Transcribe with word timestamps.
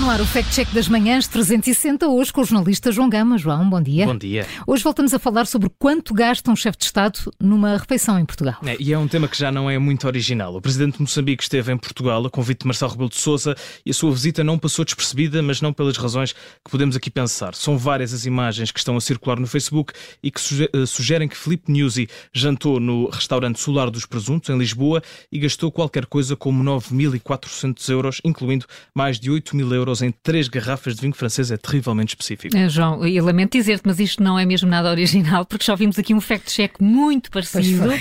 no 0.00 0.08
ar 0.08 0.20
o 0.20 0.24
Fact 0.24 0.54
Check 0.54 0.72
das 0.72 0.88
Manhãs 0.88 1.28
360, 1.28 2.08
hoje 2.08 2.32
com 2.32 2.40
o 2.40 2.44
jornalista 2.44 2.90
João 2.90 3.10
Gama. 3.10 3.36
João, 3.36 3.68
bom 3.68 3.82
dia. 3.82 4.06
Bom 4.06 4.16
dia. 4.16 4.46
Hoje 4.66 4.82
voltamos 4.82 5.12
a 5.12 5.18
falar 5.18 5.46
sobre 5.46 5.68
quanto 5.78 6.14
gasta 6.14 6.50
um 6.50 6.56
chefe 6.56 6.78
de 6.78 6.84
Estado 6.84 7.30
numa 7.38 7.76
refeição 7.76 8.18
em 8.18 8.24
Portugal. 8.24 8.56
É, 8.64 8.76
e 8.80 8.94
é 8.94 8.98
um 8.98 9.06
tema 9.06 9.28
que 9.28 9.36
já 9.36 9.52
não 9.52 9.68
é 9.68 9.78
muito 9.78 10.06
original. 10.06 10.56
O 10.56 10.60
presidente 10.60 10.94
de 10.94 11.02
Moçambique 11.02 11.42
esteve 11.42 11.70
em 11.70 11.76
Portugal 11.76 12.24
a 12.24 12.30
convite 12.30 12.60
de 12.60 12.66
Marcelo 12.66 12.92
Rebelo 12.92 13.10
de 13.10 13.16
Sousa 13.16 13.54
e 13.84 13.90
a 13.90 13.94
sua 13.94 14.10
visita 14.10 14.42
não 14.42 14.58
passou 14.58 14.86
despercebida, 14.86 15.42
mas 15.42 15.60
não 15.60 15.70
pelas 15.70 15.98
razões 15.98 16.32
que 16.32 16.70
podemos 16.70 16.96
aqui 16.96 17.10
pensar. 17.10 17.54
São 17.54 17.76
várias 17.76 18.14
as 18.14 18.24
imagens 18.24 18.70
que 18.70 18.78
estão 18.78 18.96
a 18.96 19.00
circular 19.02 19.38
no 19.38 19.46
Facebook 19.46 19.92
e 20.22 20.30
que 20.30 20.40
eh, 20.72 20.86
sugerem 20.86 21.28
que 21.28 21.36
Filipe 21.36 21.70
Nuzzi 21.70 22.08
jantou 22.32 22.80
no 22.80 23.10
restaurante 23.10 23.60
Solar 23.60 23.90
dos 23.90 24.06
Presuntos, 24.06 24.48
em 24.48 24.56
Lisboa, 24.56 25.02
e 25.30 25.38
gastou 25.38 25.70
qualquer 25.70 26.06
coisa 26.06 26.34
como 26.34 26.64
9.400 26.64 27.90
euros, 27.90 28.20
incluindo 28.24 28.64
mais 28.94 29.20
de 29.20 29.30
8 29.30 29.54
mil 29.54 29.70
euros 29.74 29.89
em 30.00 30.12
três 30.22 30.48
garrafas 30.48 30.94
de 30.94 31.00
vinho 31.02 31.14
francês 31.14 31.50
é 31.50 31.56
terrivelmente 31.56 32.10
específico. 32.10 32.56
É, 32.56 32.68
João, 32.68 33.04
eu 33.06 33.24
lamento 33.24 33.58
dizer-te, 33.58 33.82
mas 33.84 33.98
isto 33.98 34.22
não 34.22 34.38
é 34.38 34.46
mesmo 34.46 34.68
nada 34.68 34.90
original, 34.90 35.44
porque 35.44 35.64
já 35.64 35.74
vimos 35.74 35.98
aqui 35.98 36.14
um 36.14 36.20
fact-check 36.20 36.74
muito 36.80 37.30
parecido, 37.30 37.92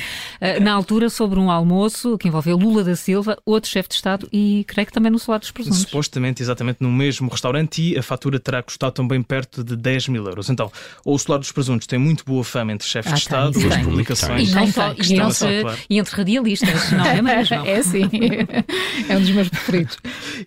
na 0.61 0.73
altura, 0.73 1.09
sobre 1.09 1.39
um 1.39 1.51
almoço 1.51 2.17
que 2.17 2.27
envolveu 2.27 2.57
Lula 2.57 2.83
da 2.83 2.95
Silva, 2.95 3.37
outro 3.45 3.69
chefe 3.69 3.89
de 3.89 3.95
Estado 3.95 4.27
e 4.31 4.63
creio 4.67 4.85
que 4.85 4.93
também 4.93 5.11
no 5.11 5.19
Solar 5.19 5.39
dos 5.39 5.51
Presuntos. 5.51 5.79
Supostamente, 5.79 6.41
exatamente 6.41 6.77
no 6.79 6.91
mesmo 6.91 7.29
restaurante 7.29 7.81
e 7.81 7.97
a 7.97 8.03
fatura 8.03 8.39
terá 8.39 8.61
custado 8.61 8.93
também 8.93 9.21
perto 9.21 9.63
de 9.63 9.75
10 9.75 10.09
mil 10.09 10.25
euros. 10.25 10.49
Então, 10.49 10.71
o 11.05 11.17
Solar 11.17 11.39
dos 11.39 11.51
Presuntos 11.51 11.87
tem 11.87 11.99
muito 11.99 12.23
boa 12.25 12.43
fama 12.43 12.71
entre 12.71 12.87
chefes 12.87 13.11
ah, 13.11 13.15
de 13.15 13.21
Estado, 13.21 13.73
as 13.73 13.83
publicações. 13.83 14.49
E, 14.49 14.55
não 14.55 14.67
só, 14.71 14.93
e, 14.93 15.19
entre, 15.19 15.61
claro. 15.61 15.79
e 15.89 15.99
entre 15.99 16.15
radialistas, 16.15 16.91
não 16.91 17.05
é 17.05 17.21
mesmo? 17.21 17.55
é 17.65 17.83
sim, 17.83 18.09
é 19.09 19.17
um 19.17 19.21
dos 19.21 19.31
meus 19.31 19.49
preferidos. 19.49 19.97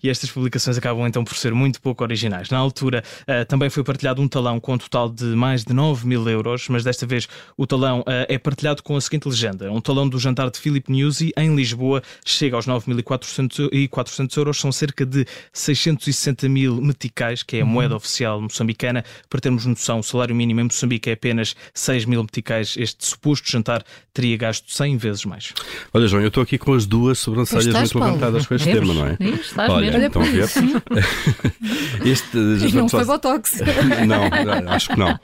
E 0.02 0.08
estas 0.08 0.30
publicações 0.30 0.78
acabam 0.78 1.06
então 1.06 1.24
por 1.24 1.36
ser 1.36 1.52
muito 1.52 1.80
pouco 1.80 2.02
originais. 2.02 2.50
Na 2.50 2.58
altura 2.58 3.02
uh, 3.22 3.44
também 3.46 3.68
foi 3.68 3.84
partilhado 3.84 4.22
um 4.22 4.28
talão 4.28 4.58
com 4.60 4.74
um 4.74 4.78
total 4.78 5.08
de 5.08 5.24
mais 5.24 5.64
de 5.64 5.72
9 5.72 6.06
mil 6.06 6.28
euros, 6.28 6.68
mas 6.68 6.84
desta 6.84 7.06
vez 7.06 7.28
o 7.56 7.66
talão 7.66 8.00
uh, 8.00 8.04
é 8.28 8.38
partilhado 8.38 8.82
com 8.82 8.96
a 8.96 9.00
seguinte 9.00 9.28
legenda: 9.28 9.70
um 9.70 9.80
talão 9.82 10.08
do 10.08 10.18
jantar 10.18 10.50
de 10.50 10.58
Philip 10.58 10.90
Nuzzi 10.90 11.32
em 11.36 11.54
Lisboa 11.54 12.02
chega 12.24 12.56
aos 12.56 12.66
9.400 12.66 14.36
euros, 14.36 14.58
são 14.58 14.72
cerca 14.72 15.04
de 15.04 15.26
660 15.52 16.48
mil 16.48 16.80
meticais, 16.80 17.42
que 17.42 17.56
é 17.56 17.60
a 17.60 17.64
uhum. 17.64 17.70
moeda 17.70 17.96
oficial 17.96 18.40
moçambicana. 18.40 19.04
Para 19.28 19.40
termos 19.40 19.66
noção, 19.66 19.98
o 19.98 20.02
salário 20.02 20.34
mínimo 20.34 20.60
em 20.60 20.64
Moçambique 20.64 21.10
é 21.10 21.12
apenas 21.14 21.54
6 21.74 22.04
mil 22.04 22.22
meticais. 22.22 22.76
Este 22.78 23.04
suposto 23.04 23.50
jantar 23.50 23.84
teria 24.14 24.36
gasto 24.36 24.72
100 24.72 24.96
vezes 24.96 25.24
mais. 25.24 25.52
Olha, 25.92 26.06
João, 26.06 26.22
eu 26.22 26.28
estou 26.28 26.42
aqui 26.42 26.58
com 26.58 26.72
as 26.74 26.86
duas 26.86 27.18
sobrancelhas 27.18 27.74
muito 27.74 27.98
levantadas 27.98 28.46
com 28.46 28.54
este 28.54 28.70
tema, 28.70 28.94
não 28.94 29.06
é? 29.06 29.16
Estás 29.20 29.70
Olha, 29.70 29.90
mesmo. 29.90 30.06
então, 30.06 30.22
ver. 30.22 30.48
este, 32.04 32.36
e 32.36 32.72
não 32.72 32.88
foi 32.88 33.04
Botox. 33.04 33.60
Não, 34.06 34.72
acho 34.72 34.88
que 34.88 34.98
não. 34.98 35.18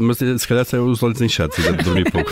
Mas 0.00 0.18
se 0.18 0.48
calhar 0.48 0.64
são 0.64 0.86
os 0.86 1.02
olhos 1.02 1.20
inchados 1.20 1.56
dormir 1.84 2.10
pouco. 2.10 2.30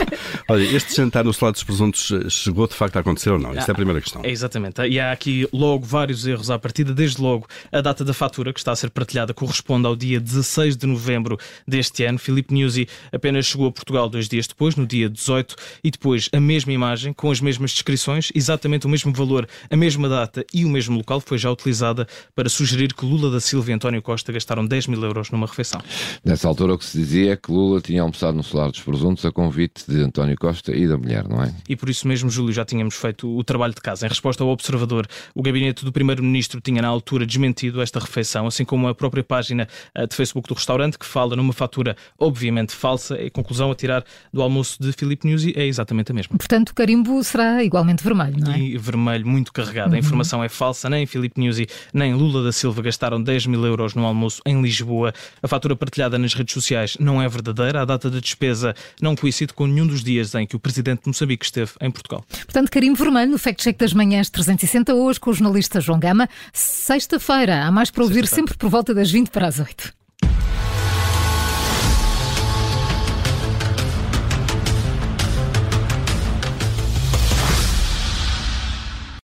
Olha, 0.48 0.62
este 0.62 0.95
jantar 0.97 1.25
no 1.25 1.33
Salado 1.33 1.55
dos 1.55 1.65
Presuntos 1.65 2.12
chegou 2.28 2.67
de 2.67 2.75
facto 2.75 2.97
a 2.97 3.01
acontecer 3.01 3.31
ou 3.31 3.39
não? 3.39 3.53
Esta 3.53 3.70
é 3.70 3.73
a 3.73 3.75
primeira 3.75 4.01
questão. 4.01 4.23
É 4.25 4.31
exatamente. 4.31 4.81
E 4.83 4.98
há 4.98 5.12
aqui 5.12 5.48
logo 5.53 5.84
vários 5.84 6.27
erros 6.27 6.51
à 6.51 6.59
partida. 6.59 6.93
Desde 6.93 7.20
logo, 7.20 7.47
a 7.73 7.81
data 7.81 8.05
da 8.05 8.12
fatura 8.12 8.53
que 8.53 8.59
está 8.59 8.73
a 8.73 8.77
ser 8.77 8.91
partilhada 8.91 9.33
corresponde 9.34 9.87
ao 9.87 9.95
dia 9.95 10.21
16 10.21 10.77
de 10.77 10.87
novembro 10.87 11.39
deste 11.67 12.05
ano. 12.05 12.19
Filipe 12.19 12.55
Nuzzi 12.55 12.89
apenas 13.12 13.47
chegou 13.47 13.69
a 13.69 13.73
Portugal 13.73 14.09
dois 14.09 14.28
dias 14.28 14.47
depois, 14.47 14.77
no 14.77 14.87
dia 14.87 15.09
18, 15.09 15.56
e 15.84 15.91
depois 15.91 16.28
a 16.33 16.41
mesma 16.41 16.73
imagem, 16.73 17.12
com 17.12 17.31
as 17.31 17.41
mesmas 17.41 17.73
descrições, 17.73 18.31
exatamente 18.34 18.87
o 18.87 18.89
mesmo 18.89 19.12
valor, 19.12 19.48
a 19.71 19.77
mesma 19.77 20.09
data 20.09 20.45
e 20.53 20.65
o 20.65 20.69
mesmo 20.69 20.97
local 20.97 21.21
foi 21.21 21.39
já 21.39 21.50
utilizada 21.50 22.06
para 22.34 22.48
sugerir 22.48 22.93
que 22.95 23.05
Lula 23.05 23.31
da 23.31 23.41
Silva 23.41 23.72
António 23.76 24.03
Costa 24.03 24.32
gastaram 24.32 24.66
10 24.66 24.88
mil 24.88 25.03
euros 25.03 25.31
numa 25.31 25.47
refeição. 25.47 25.81
Nessa 26.25 26.48
altura 26.48 26.75
o 26.75 26.78
que 26.78 26.84
se 26.84 26.98
dizia 26.98 27.32
é 27.32 27.37
que 27.37 27.50
Lula 27.50 27.81
tinha 27.81 28.03
almoçado 28.03 28.37
no 28.37 28.42
Solar 28.42 28.70
dos 28.70 28.81
Presuntos 28.81 29.25
a 29.25 29.31
convite 29.31 29.84
de 29.88 30.03
António 30.03 30.37
Costa 30.37 30.75
e 30.75 30.87
da 30.87 30.97
mulher, 30.97 31.28
não 31.28 31.42
é? 31.42 31.54
E 31.69 31.76
por 31.76 31.88
isso 31.88 32.09
mesmo, 32.09 32.28
Júlio, 32.28 32.53
já 32.53 32.64
tínhamos 32.64 32.94
feito 32.97 33.28
o 33.37 33.44
trabalho 33.44 33.75
de 33.75 33.81
casa. 33.81 34.06
Em 34.06 34.09
resposta 34.09 34.42
ao 34.42 34.50
observador, 34.50 35.06
o 35.34 35.42
gabinete 35.42 35.84
do 35.84 35.92
Primeiro-Ministro 35.92 36.60
tinha 36.60 36.82
na 36.82 36.88
altura 36.88 37.26
desmentido 37.26 37.81
esta 37.81 38.00
refeição, 38.00 38.47
assim 38.47 38.64
como 38.64 38.88
a 38.88 38.94
própria 38.94 39.22
página 39.22 39.69
eh, 39.94 40.06
de 40.06 40.14
Facebook 40.14 40.48
do 40.48 40.54
restaurante, 40.54 40.98
que 40.98 41.06
fala 41.06 41.37
numa 41.37 41.53
fatura 41.53 41.97
obviamente 42.19 42.72
falsa. 42.72 43.20
E 43.20 43.26
a 43.26 43.31
conclusão 43.31 43.70
a 43.70 43.75
tirar 43.75 44.04
do 44.32 44.43
almoço 44.43 44.82
de 44.82 44.93
Filipe 44.93 45.28
Nuzzi 45.28 45.53
é 45.56 45.66
exatamente 45.66 46.12
a 46.12 46.14
mesma. 46.14 46.37
Portanto, 46.37 46.70
o 46.70 46.75
carimbo 46.75 47.22
será 47.22 47.62
igualmente 47.62 48.03
vermelho, 48.03 48.38
não 48.38 48.53
é? 48.53 48.58
E 48.58 48.78
vermelho, 48.78 49.26
muito 49.26 49.53
carregado. 49.53 49.91
Uhum. 49.91 49.97
A 49.97 49.98
informação 49.98 50.43
é 50.43 50.48
falsa, 50.48 50.88
nem 50.88 51.06
Filipe 51.06 51.41
Nuzzi 51.41 51.66
nem 51.93 52.14
Lula 52.14 52.43
da 52.43 52.53
Silva 52.53 52.82
gastaram 52.82 53.22
10 53.22 53.47
mil 53.47 53.66
euros 53.66 53.94
no 53.94 54.06
almoço 54.06 54.41
em 54.47 54.60
Lisboa. 54.62 55.12
A 55.43 55.49
fatura 55.49 55.77
partilhada 55.77 56.19
nas 56.19 56.34
redes 56.34 56.54
sociais 56.54 56.97
não 56.99 57.21
é 57.21 57.28
verdadeira. 57.28 57.82
A 57.82 57.84
data 57.84 58.10
da 58.10 58.21
despesa 58.21 58.75
não 59.00 59.15
coincide 59.15 59.53
com 59.53 59.66
nenhum 59.66 59.87
dos 59.87 60.03
dias 60.03 60.34
em 60.34 60.47
que 60.47 60.56
o 60.56 60.59
presidente 60.59 61.03
de 61.03 61.09
Moçambique 61.09 61.44
esteve 61.44 61.72
em 61.81 61.91
Portugal. 61.91 62.25
Portanto, 62.28 62.71
carimbo 62.71 62.97
vermelho 62.97 63.32
no 63.32 63.38
Fact 63.38 63.62
Check 63.62 63.78
das 63.78 63.93
Manhãs 63.93 64.31
360 64.31 64.94
hoje 64.94 65.21
com 65.21 65.31
o 65.31 65.34
jornalista 65.34 65.81
João 65.81 65.99
Gama. 65.99 66.28
Sexta-feira, 66.53 67.65
há 67.65 67.71
mais 67.71 67.91
para 67.91 68.05
ouvir 68.05 68.26
sempre 68.26 68.56
por 68.56 68.71
volta 68.71 68.94
das 68.94 69.10
20 69.10 69.31
para 69.31 69.49
as 69.49 69.59
8. 69.59 70.06